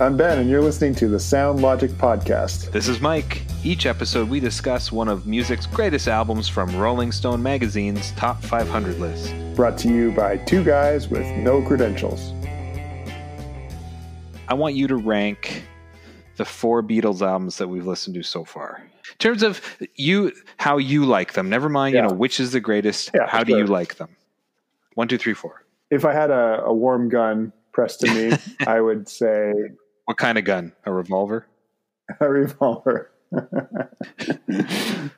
I'm 0.00 0.16
Ben, 0.16 0.38
and 0.38 0.48
you're 0.48 0.62
listening 0.62 0.94
to 0.96 1.08
the 1.08 1.20
Sound 1.20 1.60
Logic 1.60 1.90
Podcast. 1.90 2.72
This 2.72 2.88
is 2.88 3.00
Mike. 3.02 3.42
Each 3.62 3.84
episode, 3.84 4.30
we 4.30 4.40
discuss 4.40 4.90
one 4.90 5.08
of 5.08 5.26
music's 5.26 5.66
greatest 5.66 6.08
albums 6.08 6.48
from 6.48 6.74
Rolling 6.74 7.12
Stone 7.12 7.42
magazine's 7.42 8.12
top 8.12 8.42
500 8.42 8.98
list. 8.98 9.34
Brought 9.54 9.76
to 9.78 9.88
you 9.88 10.10
by 10.12 10.38
two 10.38 10.64
guys 10.64 11.08
with 11.08 11.26
no 11.36 11.60
credentials. 11.60 12.32
I 14.48 14.54
want 14.54 14.74
you 14.74 14.86
to 14.88 14.96
rank 14.96 15.64
the 16.36 16.46
four 16.46 16.82
Beatles 16.82 17.20
albums 17.20 17.58
that 17.58 17.68
we've 17.68 17.86
listened 17.86 18.14
to 18.14 18.22
so 18.22 18.42
far. 18.42 18.82
In 19.10 19.16
terms 19.18 19.42
of 19.42 19.60
you, 19.96 20.32
how 20.56 20.78
you 20.78 21.04
like 21.04 21.34
them. 21.34 21.50
Never 21.50 21.68
mind, 21.68 21.94
Yeah. 21.94 22.04
you 22.04 22.08
know, 22.08 22.14
which 22.14 22.40
is 22.40 22.52
the 22.52 22.60
greatest. 22.60 23.10
Yeah, 23.14 23.26
how 23.26 23.44
do 23.44 23.52
sure. 23.52 23.58
you 23.60 23.66
like 23.66 23.96
them? 23.96 24.08
One, 24.94 25.08
two, 25.08 25.18
three, 25.18 25.34
four. 25.34 25.66
If 25.90 26.06
I 26.06 26.14
had 26.14 26.30
a, 26.30 26.62
a 26.64 26.72
warm 26.72 27.10
gun 27.10 27.52
pressed 27.72 28.00
to 28.00 28.14
me, 28.14 28.36
I 28.66 28.80
would 28.80 29.06
say 29.06 29.52
What 30.10 30.16
kind 30.16 30.38
of 30.38 30.44
gun? 30.44 30.72
A 30.86 30.92
revolver? 30.92 31.46
a 32.20 32.28
revolver. 32.28 33.12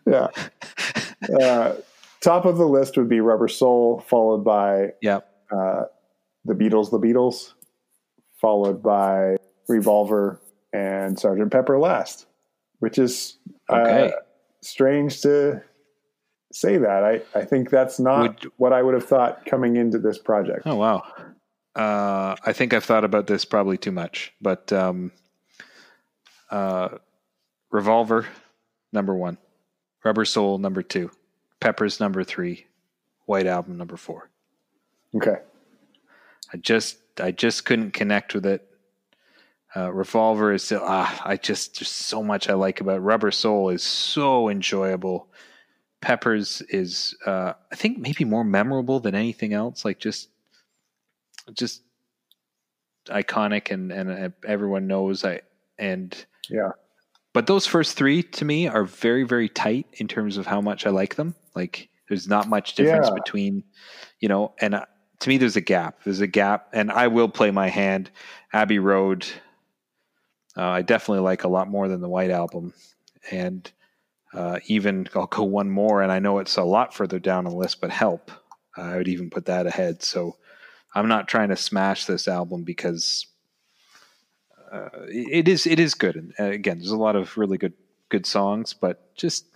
yeah. 0.06 0.26
Uh, 1.40 1.76
top 2.20 2.44
of 2.44 2.58
the 2.58 2.66
list 2.66 2.98
would 2.98 3.08
be 3.08 3.20
Rubber 3.20 3.48
Soul, 3.48 4.04
followed 4.06 4.44
by 4.44 4.90
Yep. 5.00 5.26
uh, 5.50 5.84
the 6.44 6.52
Beatles, 6.52 6.90
the 6.90 6.98
Beatles, 6.98 7.54
followed 8.38 8.82
by 8.82 9.36
Revolver 9.66 10.42
and 10.74 11.18
Sergeant 11.18 11.50
Pepper 11.50 11.78
last, 11.78 12.26
which 12.80 12.98
is 12.98 13.38
uh, 13.70 14.10
strange 14.60 15.22
to 15.22 15.62
say 16.52 16.76
that. 16.76 17.02
I, 17.02 17.22
I 17.34 17.46
think 17.46 17.70
that's 17.70 17.98
not 17.98 18.42
Would- 18.42 18.52
what 18.58 18.74
I 18.74 18.82
would 18.82 18.92
have 18.92 19.06
thought 19.06 19.46
coming 19.46 19.76
into 19.76 19.98
this 19.98 20.18
project. 20.18 20.64
Oh 20.66 20.76
wow. 20.76 21.02
Uh, 21.74 22.36
I 22.44 22.52
think 22.52 22.74
I've 22.74 22.84
thought 22.84 23.04
about 23.04 23.26
this 23.26 23.44
probably 23.44 23.78
too 23.78 23.92
much, 23.92 24.32
but 24.40 24.72
um, 24.72 25.10
uh, 26.50 26.98
Revolver 27.70 28.26
number 28.92 29.14
one, 29.14 29.38
Rubber 30.04 30.26
Soul 30.26 30.58
number 30.58 30.82
two, 30.82 31.10
Peppers 31.60 31.98
number 31.98 32.24
three, 32.24 32.66
White 33.24 33.46
Album 33.46 33.78
number 33.78 33.96
four. 33.96 34.28
Okay. 35.14 35.36
I 36.52 36.56
just 36.58 36.98
I 37.18 37.30
just 37.30 37.64
couldn't 37.64 37.92
connect 37.92 38.34
with 38.34 38.44
it. 38.44 38.68
Uh, 39.74 39.90
Revolver 39.90 40.52
is 40.52 40.62
still 40.62 40.82
ah 40.84 41.22
I 41.24 41.36
just 41.38 41.78
there's 41.78 41.88
so 41.88 42.22
much 42.22 42.50
I 42.50 42.54
like 42.54 42.82
about 42.82 42.96
it. 42.96 43.00
Rubber 43.00 43.30
Soul 43.30 43.70
is 43.70 43.82
so 43.82 44.50
enjoyable. 44.50 45.28
Peppers 46.02 46.60
is 46.68 47.16
uh, 47.24 47.54
I 47.70 47.76
think 47.76 47.98
maybe 47.98 48.24
more 48.24 48.44
memorable 48.44 49.00
than 49.00 49.14
anything 49.14 49.54
else. 49.54 49.84
Like 49.84 49.98
just 49.98 50.28
just 51.54 51.82
iconic 53.08 53.70
and 53.70 53.90
and 53.90 54.10
uh, 54.10 54.28
everyone 54.46 54.86
knows 54.86 55.24
I 55.24 55.40
and 55.78 56.14
Yeah. 56.48 56.70
but 57.34 57.46
those 57.46 57.66
first 57.66 57.96
three 57.96 58.22
to 58.22 58.44
me 58.44 58.68
are 58.68 58.84
very 58.84 59.24
very 59.24 59.48
tight 59.48 59.86
in 59.94 60.08
terms 60.08 60.36
of 60.36 60.46
how 60.46 60.60
much 60.60 60.86
I 60.86 60.90
like 60.90 61.16
them. 61.16 61.34
Like 61.54 61.88
there's 62.08 62.28
not 62.28 62.48
much 62.48 62.74
difference 62.74 63.08
Yeah. 63.08 63.14
between 63.14 63.64
you 64.20 64.28
know 64.28 64.54
and 64.60 64.74
uh, 64.74 64.86
to 65.20 65.28
me 65.28 65.36
there's 65.38 65.56
a 65.56 65.60
gap. 65.60 66.04
There's 66.04 66.20
a 66.20 66.26
gap 66.26 66.68
and 66.72 66.90
I 66.90 67.08
will 67.08 67.28
play 67.28 67.50
my 67.50 67.68
hand. 67.68 68.10
Abbey 68.52 68.78
Road 68.78 69.26
uh, 70.56 70.62
I 70.68 70.82
definitely 70.82 71.22
like 71.22 71.44
a 71.44 71.48
lot 71.48 71.68
more 71.68 71.88
than 71.88 72.00
the 72.02 72.08
White 72.08 72.30
Album 72.30 72.74
and 73.30 73.70
uh, 74.34 74.58
even 74.66 75.08
I'll 75.14 75.26
go 75.26 75.42
one 75.42 75.70
more 75.70 76.02
and 76.02 76.12
I 76.12 76.18
know 76.18 76.38
it's 76.38 76.56
a 76.56 76.62
lot 76.62 76.94
further 76.94 77.18
down 77.18 77.46
on 77.46 77.52
the 77.52 77.58
list 77.58 77.80
but 77.80 77.90
Help 77.90 78.30
uh, 78.78 78.82
I 78.82 78.96
would 78.96 79.08
even 79.08 79.28
put 79.30 79.46
that 79.46 79.66
ahead. 79.66 80.02
So 80.02 80.36
I'm 80.94 81.08
not 81.08 81.28
trying 81.28 81.48
to 81.48 81.56
smash 81.56 82.04
this 82.06 82.28
album 82.28 82.64
because 82.64 83.26
uh, 84.70 84.88
it 85.08 85.48
is 85.48 85.66
it 85.66 85.78
is 85.80 85.94
good. 85.94 86.16
And 86.16 86.32
uh, 86.38 86.44
again, 86.44 86.78
there's 86.78 86.90
a 86.90 86.96
lot 86.96 87.16
of 87.16 87.36
really 87.36 87.58
good 87.58 87.74
good 88.08 88.26
songs, 88.26 88.74
but 88.74 89.14
just 89.16 89.46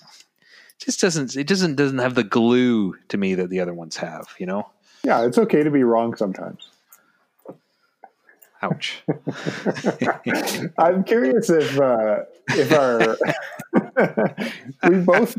just 0.78 1.00
doesn't 1.00 1.36
it 1.36 1.46
doesn't 1.46 1.76
doesn't 1.76 1.98
have 1.98 2.14
the 2.14 2.24
glue 2.24 2.94
to 3.08 3.16
me 3.16 3.34
that 3.34 3.50
the 3.50 3.60
other 3.60 3.74
ones 3.74 3.96
have. 3.96 4.28
You 4.38 4.46
know, 4.46 4.70
Yeah, 5.04 5.24
it's 5.24 5.38
okay 5.38 5.62
to 5.62 5.70
be 5.70 5.82
wrong 5.84 6.16
sometimes. 6.16 6.68
ouch. 8.62 9.02
I'm 10.78 11.04
curious 11.04 11.50
if 11.50 11.78
uh, 11.78 12.20
if 12.48 12.72
our 12.72 13.16
we 14.90 14.96
both 15.00 15.36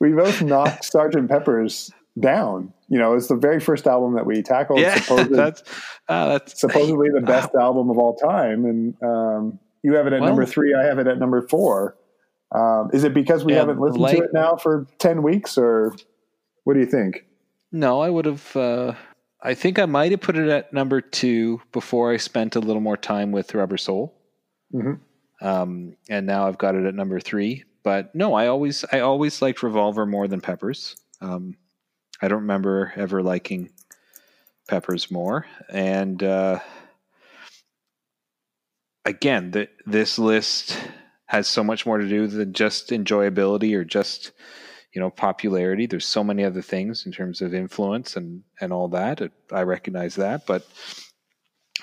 we 0.00 0.12
both 0.12 0.42
knocked 0.42 0.84
Sergeant 0.84 1.30
Pepper's 1.30 1.92
down. 2.20 2.72
You 2.88 2.98
know, 2.98 3.14
it's 3.14 3.28
the 3.28 3.36
very 3.36 3.60
first 3.60 3.86
album 3.86 4.14
that 4.14 4.26
we 4.26 4.42
tackled. 4.42 4.80
yeah, 4.80 4.94
supposedly, 5.00 5.36
that's 5.36 5.62
uh, 6.08 6.28
that's 6.30 6.60
supposedly 6.60 7.08
the 7.10 7.20
best 7.26 7.54
album 7.54 7.90
of 7.90 7.98
all 7.98 8.14
time, 8.16 8.64
and 8.64 8.94
um, 9.02 9.58
you 9.82 9.94
have 9.94 10.06
it 10.06 10.12
at 10.12 10.20
Well- 10.20 10.30
number 10.30 10.46
three. 10.46 10.74
I 10.74 10.84
have 10.84 10.98
it 10.98 11.06
at 11.06 11.18
number 11.18 11.46
four. 11.48 11.96
Um, 12.54 12.90
is 12.92 13.02
it 13.04 13.14
because 13.14 13.44
we 13.46 13.52
Yeah, 13.54 13.60
haven't 13.60 13.80
listened 13.80 14.02
like- 14.02 14.16
to 14.18 14.24
it 14.24 14.30
now 14.34 14.56
for 14.56 14.86
ten 14.98 15.22
weeks, 15.22 15.56
or 15.56 15.94
what 16.64 16.74
do 16.74 16.80
you 16.80 16.86
think? 16.86 17.24
No, 17.72 18.00
I 18.00 18.10
would 18.10 18.26
have. 18.26 18.54
Uh, 18.56 18.92
I 19.42 19.54
think 19.54 19.78
I 19.78 19.86
might 19.86 20.10
have 20.12 20.20
put 20.20 20.36
it 20.36 20.48
at 20.48 20.72
number 20.72 21.00
two 21.00 21.60
before 21.72 22.12
I 22.12 22.16
spent 22.18 22.54
a 22.54 22.60
little 22.60 22.82
more 22.82 22.96
time 22.98 23.32
with 23.32 23.54
Rubber 23.54 23.78
Soul. 23.78 24.14
Mhm. 24.74 25.00
Um, 25.40 25.96
and 26.08 26.26
now 26.26 26.46
I've 26.46 26.58
got 26.58 26.74
it 26.76 26.84
at 26.84 26.94
number 26.94 27.18
three. 27.18 27.64
But 27.82 28.14
no, 28.14 28.34
I 28.34 28.46
always 28.46 28.84
I 28.92 29.00
always 29.00 29.40
liked 29.42 29.62
Revolver 29.62 30.06
more 30.06 30.28
than 30.28 30.40
Peppers. 30.40 30.94
Um, 31.20 31.56
I 32.22 32.28
don't 32.28 32.42
remember 32.42 32.92
ever 32.96 33.22
liking 33.22 33.70
Peppers 34.68 35.10
more. 35.10 35.44
And 35.68 36.22
uh, 36.22 36.60
again, 39.04 39.50
the, 39.50 39.68
this 39.86 40.18
list 40.18 40.78
has 41.26 41.48
so 41.48 41.64
much 41.64 41.84
more 41.86 41.98
to 41.98 42.08
do 42.08 42.26
than 42.26 42.52
just 42.52 42.90
enjoyability 42.90 43.74
or 43.74 43.84
just 43.84 44.32
you 44.94 45.00
know 45.00 45.10
popularity. 45.10 45.86
There's 45.86 46.06
so 46.06 46.22
many 46.22 46.44
other 46.44 46.62
things 46.62 47.06
in 47.06 47.12
terms 47.12 47.40
of 47.40 47.54
influence 47.54 48.16
and 48.16 48.42
and 48.60 48.72
all 48.72 48.88
that. 48.88 49.22
I 49.50 49.62
recognize 49.62 50.14
that. 50.16 50.46
But 50.46 50.66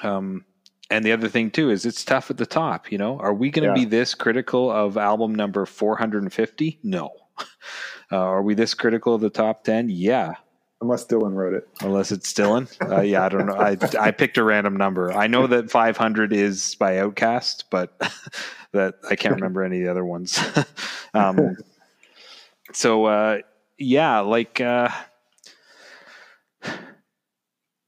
um 0.03 0.45
and 0.91 1.03
the 1.03 1.11
other 1.11 1.27
thing 1.27 1.51
too 1.51 1.69
is 1.69 1.85
it's 1.85 2.05
tough 2.05 2.29
at 2.31 2.37
the 2.37 2.45
top 2.45 2.91
you 2.91 2.97
know? 2.97 3.19
Are 3.19 3.33
we 3.33 3.49
going 3.49 3.63
to 3.63 3.69
Yeah. 3.69 3.85
be 3.85 3.89
this 3.89 4.13
critical 4.15 4.71
of 4.71 4.97
album 4.97 5.33
number 5.35 5.65
450 5.65 6.79
no 6.83 7.09
uh, 8.11 8.17
are 8.17 8.41
we 8.41 8.53
this 8.53 8.73
critical 8.73 9.15
of 9.15 9.21
the 9.21 9.29
top 9.29 9.63
10 9.63 9.89
yeah 9.89 10.33
Unless 10.81 11.07
Dylan 11.07 11.33
wrote 11.33 11.53
it. 11.53 11.67
unless 11.81 12.09
it's 12.09 12.31
Dylan. 12.31 12.69
Uh, 12.89 13.01
yeah, 13.01 13.25
I 13.25 13.29
don't 13.29 13.47
know. 13.47 13.55
I 13.55 13.77
I 13.99 14.11
picked 14.11 14.37
a 14.37 14.43
random 14.45 14.77
number. 14.77 15.11
I 15.11 15.27
know 15.27 15.45
that 15.45 15.69
500 15.69 16.31
is 16.31 16.75
by 16.75 16.93
OutKast, 16.93 17.65
but 17.69 17.99
that 18.71 18.95
I 19.09 19.17
can't 19.17 19.35
remember 19.35 19.63
any 19.63 19.79
of 19.79 19.83
the 19.83 19.91
other 19.91 20.05
ones. 20.05 20.39
um, 21.13 21.57
so 22.71 23.05
uh, 23.05 23.39
yeah, 23.77 24.19
like 24.21 24.61
uh, 24.61 24.87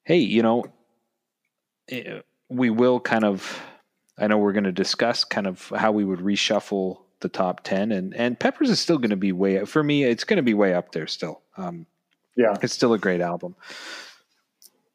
hey, 0.03 0.17
you 0.17 0.41
know, 0.41 0.65
eh, 1.89 2.19
we 2.49 2.69
will 2.69 2.99
kind 2.99 3.23
of. 3.23 3.61
I 4.17 4.27
know 4.27 4.37
we're 4.37 4.51
going 4.53 4.65
to 4.65 4.73
discuss 4.73 5.23
kind 5.23 5.47
of 5.47 5.71
how 5.75 5.93
we 5.93 6.03
would 6.03 6.19
reshuffle 6.19 7.03
the 7.21 7.29
top 7.29 7.63
10 7.63 7.91
and 7.91 8.13
and 8.15 8.39
Peppers 8.39 8.69
is 8.69 8.79
still 8.79 8.97
going 8.97 9.09
to 9.11 9.15
be 9.15 9.31
way 9.31 9.63
for 9.65 9.83
me 9.83 10.03
it's 10.03 10.23
going 10.23 10.37
to 10.37 10.43
be 10.43 10.53
way 10.53 10.73
up 10.73 10.91
there 10.91 11.07
still. 11.07 11.41
Um, 11.57 11.85
Yeah, 12.35 12.55
it's 12.61 12.73
still 12.73 12.93
a 12.93 12.99
great 12.99 13.21
album. 13.21 13.55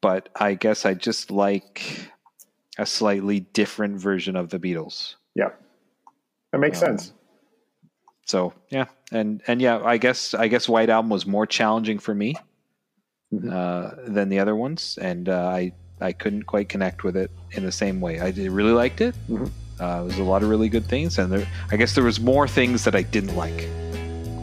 But 0.01 0.29
I 0.35 0.53
guess 0.53 0.85
I 0.85 0.93
just 0.93 1.31
like 1.31 2.11
a 2.77 2.85
slightly 2.85 3.39
different 3.41 3.99
version 3.99 4.35
of 4.35 4.49
the 4.49 4.59
Beatles. 4.59 5.15
yeah, 5.35 5.49
that 6.51 6.59
makes 6.59 6.81
Um, 6.81 6.97
sense. 6.97 7.13
So 8.25 8.53
yeah, 8.69 8.85
and 9.11 9.41
and 9.47 9.61
yeah, 9.61 9.79
I 9.83 9.97
guess 9.97 10.33
I 10.33 10.47
guess 10.49 10.67
White 10.69 10.89
Album 10.89 11.09
was 11.09 11.25
more 11.25 11.47
challenging 11.47 11.97
for 11.99 12.13
me 12.13 12.35
Mhm. 13.33 13.51
uh, 13.51 13.95
than 14.07 14.29
the 14.29 14.39
other 14.39 14.55
ones, 14.55 14.97
and 15.01 15.29
uh, 15.29 15.47
I 15.47 15.71
I 15.99 16.11
couldn't 16.11 16.43
quite 16.43 16.69
connect 16.69 17.03
with 17.03 17.15
it 17.17 17.31
in 17.51 17.63
the 17.63 17.71
same 17.71 17.99
way. 18.01 18.19
I 18.19 18.29
really 18.29 18.73
liked 18.73 19.01
it. 19.01 19.15
Mhm. 19.29 19.49
Uh, 19.79 19.97
there 19.97 20.03
was 20.05 20.19
a 20.19 20.23
lot 20.23 20.43
of 20.43 20.49
really 20.49 20.69
good 20.69 20.85
things, 20.85 21.17
and 21.17 21.31
there 21.31 21.47
I 21.71 21.77
guess 21.77 21.93
there 21.95 22.03
was 22.03 22.19
more 22.19 22.47
things 22.47 22.83
that 22.85 22.95
I 22.95 23.03
didn't 23.03 23.35
like. 23.35 23.67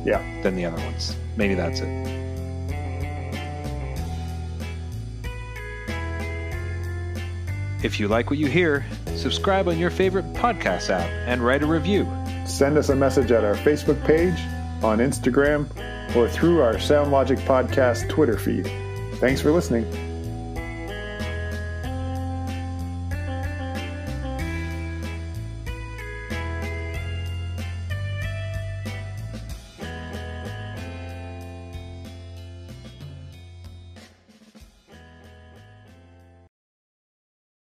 Yeah. 0.04 0.22
Than 0.42 0.54
the 0.54 0.66
other 0.66 0.82
ones. 0.84 1.16
Maybe 1.36 1.54
that's 1.54 1.80
it. 1.80 2.14
If 7.82 8.00
you 8.00 8.08
like 8.08 8.30
what 8.30 8.38
you 8.38 8.46
hear, 8.46 8.86
subscribe 9.16 9.68
on 9.68 9.78
your 9.78 9.90
favorite 9.90 10.32
podcast 10.32 10.88
app 10.88 11.06
and 11.26 11.44
write 11.44 11.62
a 11.62 11.66
review. 11.66 12.08
Send 12.46 12.78
us 12.78 12.88
a 12.88 12.96
message 12.96 13.30
at 13.30 13.44
our 13.44 13.56
Facebook 13.56 14.02
page, 14.06 14.38
on 14.82 14.98
Instagram, 14.98 15.66
or 16.16 16.28
through 16.28 16.62
our 16.62 16.74
SoundLogic 16.74 17.38
Podcast 17.46 18.08
Twitter 18.08 18.38
feed. 18.38 18.66
Thanks 19.20 19.40
for 19.40 19.50
listening. 19.50 20.13